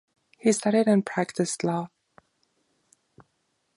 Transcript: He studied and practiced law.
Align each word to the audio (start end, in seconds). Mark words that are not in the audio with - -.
He 0.39 0.51
studied 0.51 0.87
and 0.87 1.05
practiced 1.05 1.63
law. 1.63 1.91